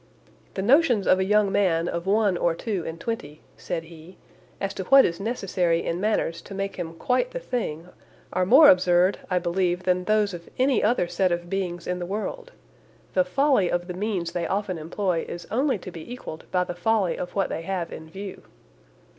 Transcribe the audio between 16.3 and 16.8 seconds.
by the